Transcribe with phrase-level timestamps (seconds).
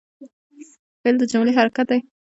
[1.03, 1.99] فعل د جملې حرکت دئ.